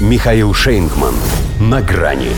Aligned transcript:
Михаил 0.00 0.54
Шейнгман. 0.54 1.14
На 1.60 1.82
грани. 1.82 2.30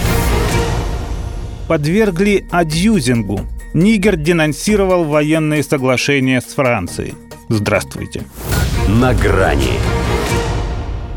Подвергли 1.69 2.45
адьюзингу. 2.51 3.41
Нигер 3.73 4.17
денонсировал 4.17 5.05
военные 5.05 5.63
соглашения 5.63 6.41
с 6.41 6.55
Францией. 6.55 7.15
Здравствуйте. 7.49 8.25
На 8.89 9.15
грани. 9.15 9.79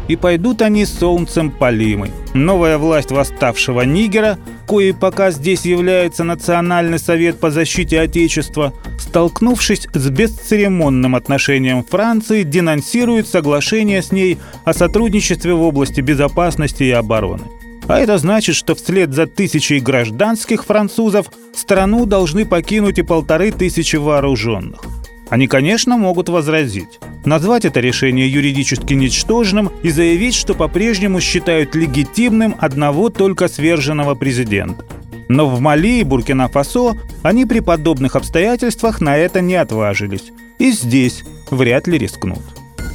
И 0.07 0.15
пойдут 0.15 0.61
они 0.61 0.85
солнцем 0.85 1.49
полимы. 1.49 2.11
Новая 2.35 2.77
власть 2.77 3.09
восставшего 3.09 3.81
Нигера, 3.81 4.37
коей 4.67 4.93
пока 4.93 5.31
здесь 5.31 5.65
является 5.65 6.23
Национальный 6.23 6.99
совет 6.99 7.39
по 7.39 7.49
защите 7.49 7.99
Отечества, 7.99 8.71
столкнувшись 9.15 9.87
с 9.93 10.09
бесцеремонным 10.09 11.15
отношением 11.15 11.85
Франции, 11.85 12.43
денонсирует 12.43 13.29
соглашение 13.29 14.01
с 14.01 14.11
ней 14.11 14.39
о 14.65 14.73
сотрудничестве 14.73 15.53
в 15.53 15.61
области 15.61 16.01
безопасности 16.01 16.83
и 16.83 16.91
обороны. 16.91 17.43
А 17.87 17.97
это 17.97 18.17
значит, 18.17 18.57
что 18.57 18.75
вслед 18.75 19.13
за 19.13 19.25
тысячей 19.25 19.79
гражданских 19.79 20.65
французов 20.65 21.27
страну 21.55 22.05
должны 22.05 22.45
покинуть 22.45 22.97
и 22.99 23.03
полторы 23.03 23.51
тысячи 23.51 23.95
вооруженных. 23.95 24.81
Они, 25.29 25.47
конечно, 25.47 25.95
могут 25.95 26.27
возразить, 26.27 26.99
назвать 27.23 27.63
это 27.63 27.79
решение 27.79 28.27
юридически 28.27 28.95
ничтожным 28.95 29.71
и 29.81 29.91
заявить, 29.91 30.35
что 30.35 30.55
по-прежнему 30.55 31.21
считают 31.21 31.73
легитимным 31.73 32.53
одного 32.59 33.09
только 33.09 33.47
сверженного 33.47 34.13
президента. 34.15 34.83
Но 35.27 35.47
в 35.47 35.59
Мали 35.59 35.99
и 35.99 36.03
Буркина-Фасо 36.03 36.97
они 37.23 37.45
при 37.45 37.59
подобных 37.59 38.15
обстоятельствах 38.15 39.01
на 39.01 39.17
это 39.17 39.41
не 39.41 39.55
отважились. 39.55 40.31
И 40.59 40.71
здесь 40.71 41.23
вряд 41.49 41.87
ли 41.87 41.97
рискнут. 41.97 42.41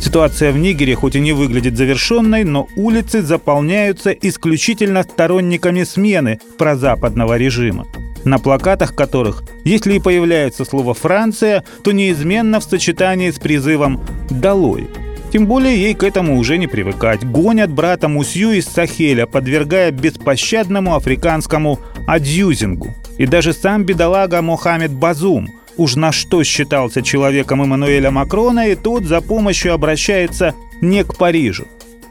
Ситуация 0.00 0.52
в 0.52 0.58
Нигере 0.58 0.94
хоть 0.94 1.16
и 1.16 1.20
не 1.20 1.32
выглядит 1.32 1.76
завершенной, 1.76 2.44
но 2.44 2.68
улицы 2.74 3.20
заполняются 3.22 4.10
исключительно 4.12 5.02
сторонниками 5.02 5.82
смены 5.82 6.40
прозападного 6.56 7.36
режима 7.36 7.86
на 8.24 8.38
плакатах 8.38 8.94
которых, 8.94 9.42
если 9.64 9.94
и 9.94 10.00
появляется 10.00 10.64
слово 10.64 10.94
«Франция», 10.94 11.64
то 11.82 11.92
неизменно 11.92 12.60
в 12.60 12.64
сочетании 12.64 13.30
с 13.30 13.38
призывом 13.38 14.00
«Долой». 14.28 14.88
Тем 15.32 15.46
более 15.46 15.80
ей 15.80 15.94
к 15.94 16.02
этому 16.02 16.38
уже 16.38 16.58
не 16.58 16.66
привыкать. 16.66 17.24
Гонят 17.24 17.70
брата 17.70 18.08
Мусью 18.08 18.50
из 18.50 18.66
Сахеля, 18.66 19.26
подвергая 19.26 19.92
беспощадному 19.92 20.96
африканскому 20.96 21.78
адьюзингу. 22.06 22.94
И 23.18 23.26
даже 23.26 23.52
сам 23.52 23.84
бедолага 23.84 24.42
Мохаммед 24.42 24.92
Базум 24.92 25.48
уж 25.76 25.96
на 25.96 26.12
что 26.12 26.42
считался 26.44 27.02
человеком 27.02 27.62
Эммануэля 27.62 28.10
Макрона, 28.10 28.68
и 28.68 28.74
тот 28.74 29.04
за 29.04 29.20
помощью 29.20 29.72
обращается 29.72 30.54
не 30.80 31.04
к 31.04 31.16
Парижу. 31.16 31.66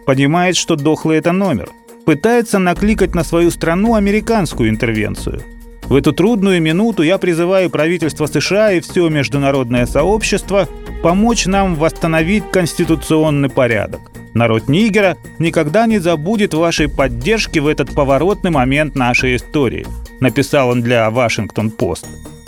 Понимает, 0.06 0.56
что 0.56 0.76
дохлый 0.76 1.18
это 1.18 1.32
номер. 1.32 1.70
Пытается 2.06 2.58
накликать 2.60 3.14
на 3.14 3.24
свою 3.24 3.52
страну 3.52 3.96
американскую 3.96 4.70
интервенцию– 4.70 5.42
в 5.90 5.96
эту 5.96 6.14
трудную 6.14 6.62
минуту 6.62 7.02
я 7.02 7.18
призываю 7.18 7.72
правительство 7.72 8.28
США 8.28 8.74
и 8.74 8.80
все 8.80 9.10
международное 9.10 9.88
сообщество 9.88 10.70
помочь 11.02 11.48
нам 11.48 11.74
восстановить 11.74 12.44
конституционный 12.52 13.50
порядок. 13.50 14.12
Народ 14.34 14.68
Нигера 14.68 15.18
никогда 15.40 15.86
не 15.86 16.00
забудет 16.00 16.54
вашей 16.54 16.88
поддержки 16.88 17.60
в 17.60 17.68
этот 17.68 17.94
поворотный 17.94 18.52
момент 18.52 18.96
нашей 18.96 19.36
истории, 19.36 19.88
написал 20.20 20.70
он 20.70 20.82
для 20.82 21.10
Вашингтон-Пост. 21.10 22.06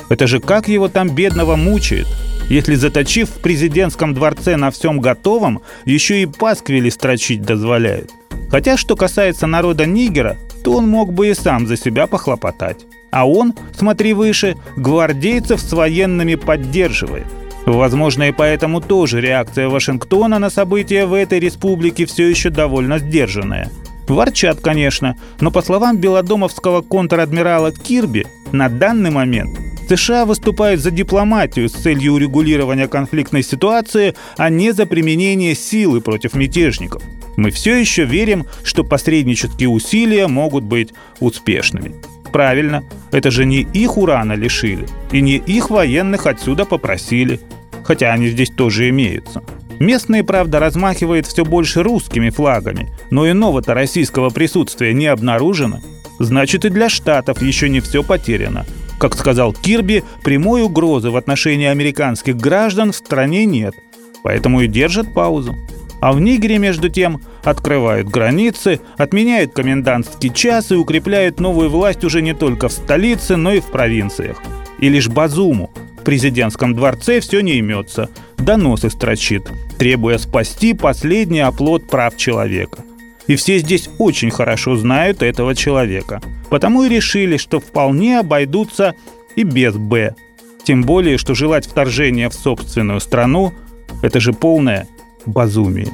Это 0.10 0.28
же 0.28 0.40
как 0.40 0.68
его 0.68 0.90
там 0.90 1.10
бедного 1.16 1.56
мучает, 1.56 2.08
если 2.50 2.76
заточив 2.76 3.30
в 3.30 3.42
президентском 3.42 4.14
дворце 4.14 4.58
на 4.58 4.70
всем 4.72 5.00
готовом, 5.00 5.62
еще 5.86 6.22
и 6.22 6.26
пасквили 6.26 6.90
строчить 6.90 7.44
дозволяют. 7.44 8.12
Хотя, 8.50 8.76
что 8.76 8.98
касается 8.98 9.48
народа 9.48 9.86
Нигера, 9.86 10.38
то 10.64 10.74
он 10.74 10.88
мог 10.90 11.14
бы 11.14 11.30
и 11.30 11.34
сам 11.34 11.66
за 11.66 11.78
себя 11.78 12.08
похлопотать. 12.08 12.86
А 13.10 13.28
он, 13.28 13.54
смотри 13.74 14.14
выше, 14.14 14.56
гвардейцев 14.76 15.62
с 15.62 15.72
военными 15.72 16.36
поддерживает. 16.36 17.26
Возможно, 17.66 18.24
и 18.24 18.32
поэтому 18.32 18.82
тоже 18.82 19.22
реакция 19.22 19.70
Вашингтона 19.70 20.40
на 20.40 20.50
события 20.50 21.06
в 21.06 21.14
этой 21.14 21.40
республике 21.40 22.06
все 22.06 22.28
еще 22.28 22.50
довольно 22.50 23.00
сдержанная. 23.00 23.70
Ворчат, 24.08 24.60
конечно, 24.60 25.16
но 25.40 25.52
по 25.52 25.62
словам 25.62 25.98
белодомовского 25.98 26.82
контр-адмирала 26.82 27.72
Кирби, 27.72 28.26
на 28.52 28.68
данный 28.68 29.12
момент 29.12 29.58
США 29.88 30.26
выступают 30.26 30.82
за 30.82 30.92
дипломатию 30.92 31.70
с 31.70 31.74
целью 31.74 32.14
урегулирования 32.14 32.88
конфликтной 32.88 33.44
ситуации, 33.44 34.16
а 34.38 34.50
не 34.50 34.72
за 34.72 34.86
применение 34.86 35.56
силы 35.56 36.02
против 36.02 36.34
мятежников. 36.34 37.04
Мы 37.38 37.52
все 37.52 37.76
еще 37.76 38.06
верим, 38.06 38.46
что 38.64 38.84
посреднические 38.84 39.70
усилия 39.70 40.28
могут 40.28 40.64
быть 40.64 40.94
успешными. 41.20 41.96
Правильно, 42.32 42.84
это 43.12 43.30
же 43.32 43.46
не 43.46 43.62
их 43.62 43.98
урана 43.98 44.34
лишили, 44.34 44.86
и 45.12 45.22
не 45.22 45.36
их 45.36 45.70
военных 45.70 46.28
отсюда 46.28 46.66
попросили. 46.66 47.40
Хотя 47.84 48.14
они 48.14 48.30
здесь 48.30 48.50
тоже 48.50 48.90
имеются. 48.90 49.44
Местные, 49.80 50.24
правда, 50.24 50.60
размахивают 50.60 51.26
все 51.26 51.44
больше 51.44 51.82
русскими 51.82 52.30
флагами, 52.30 52.90
но 53.10 53.30
иного-то 53.30 53.74
российского 53.74 54.30
присутствия 54.30 54.94
не 54.94 55.08
обнаружено. 55.08 55.80
Значит, 56.20 56.66
и 56.66 56.70
для 56.70 56.88
Штатов 56.88 57.42
еще 57.42 57.68
не 57.68 57.80
все 57.80 58.04
потеряно. 58.04 58.66
Как 59.00 59.16
сказал 59.16 59.54
Кирби, 59.54 60.04
прямой 60.24 60.62
угрозы 60.62 61.10
в 61.10 61.18
отношении 61.18 61.66
американских 61.66 62.38
граждан 62.38 62.92
в 62.92 62.96
стране 62.96 63.46
нет, 63.46 63.74
поэтому 64.22 64.62
и 64.62 64.68
держат 64.68 65.12
паузу. 65.16 65.56
А 66.02 66.14
в 66.14 66.20
Нигере, 66.20 66.58
между 66.58 66.90
тем, 66.90 67.22
открывают 67.44 68.10
границы, 68.10 68.82
отменяют 68.98 69.54
комендантский 69.54 70.34
час 70.34 70.72
и 70.72 70.76
укрепляют 70.76 71.40
новую 71.40 71.70
власть 71.70 72.04
уже 72.04 72.24
не 72.24 72.34
только 72.34 72.70
в 72.70 72.74
столице, 72.74 73.38
но 73.38 73.54
и 73.54 73.60
в 73.60 73.68
провинциях. 73.68 74.42
И 74.80 74.90
лишь 74.90 75.08
Базуму 75.08 75.70
в 76.00 76.04
президентском 76.04 76.74
дворце 76.74 77.20
все 77.20 77.42
не 77.42 77.54
имется, 77.54 78.10
доносы 78.38 78.90
строчит, 78.90 79.52
требуя 79.78 80.18
спасти 80.18 80.74
последний 80.74 81.42
оплот 81.42 81.88
прав 81.88 82.18
человека. 82.18 82.80
И 83.28 83.36
все 83.36 83.60
здесь 83.60 83.88
очень 84.00 84.32
хорошо 84.32 84.76
знают 84.76 85.22
этого 85.22 85.54
человека. 85.54 86.20
Потому 86.50 86.84
и 86.84 86.90
решили, 86.90 87.38
что 87.38 87.60
вполне 87.60 88.20
обойдутся 88.20 88.96
и 89.36 89.44
без 89.44 89.76
«Б». 89.76 90.16
Тем 90.64 90.82
более, 90.82 91.20
что 91.20 91.36
желать 91.36 91.68
вторжения 91.68 92.30
в 92.30 92.34
собственную 92.34 93.00
страну– 93.00 93.54
это 94.02 94.20
же 94.20 94.34
полная 94.34 94.88
Базуми. 95.26 95.88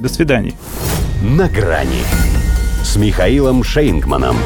До 0.00 0.08
свидания. 0.08 0.54
На 1.22 1.48
грани 1.48 2.02
с 2.82 2.96
Михаилом 2.96 3.62
Шейнгманом. 3.62 4.36